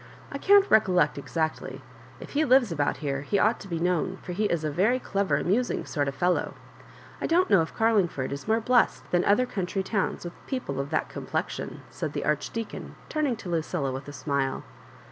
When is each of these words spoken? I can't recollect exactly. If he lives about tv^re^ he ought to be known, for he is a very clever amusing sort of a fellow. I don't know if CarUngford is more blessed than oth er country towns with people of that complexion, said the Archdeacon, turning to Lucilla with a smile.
I 0.31 0.39
can't 0.39 0.65
recollect 0.71 1.19
exactly. 1.19 1.83
If 2.19 2.31
he 2.31 2.43
lives 2.43 2.71
about 2.71 2.95
tv^re^ 2.95 3.21
he 3.21 3.37
ought 3.37 3.59
to 3.59 3.67
be 3.67 3.77
known, 3.77 4.17
for 4.23 4.31
he 4.31 4.45
is 4.45 4.63
a 4.63 4.71
very 4.71 4.97
clever 4.97 5.35
amusing 5.35 5.85
sort 5.85 6.07
of 6.07 6.15
a 6.15 6.17
fellow. 6.17 6.55
I 7.21 7.27
don't 7.27 7.51
know 7.51 7.61
if 7.61 7.75
CarUngford 7.75 8.31
is 8.31 8.47
more 8.47 8.59
blessed 8.61 9.11
than 9.11 9.23
oth 9.23 9.39
er 9.39 9.45
country 9.45 9.83
towns 9.83 10.23
with 10.25 10.33
people 10.47 10.79
of 10.79 10.89
that 10.89 11.07
complexion, 11.09 11.81
said 11.91 12.13
the 12.13 12.25
Archdeacon, 12.25 12.95
turning 13.09 13.35
to 13.35 13.49
Lucilla 13.49 13.91
with 13.91 14.07
a 14.07 14.11
smile. 14.11 14.63